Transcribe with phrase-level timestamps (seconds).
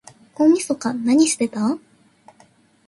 [0.33, 1.77] 大晦日なにしてた？